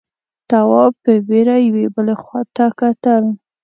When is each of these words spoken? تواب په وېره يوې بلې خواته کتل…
تواب 0.49 0.93
په 1.03 1.11
وېره 1.27 1.55
يوې 1.67 1.85
بلې 1.95 2.15
خواته 2.21 2.65
کتل… 2.79 3.23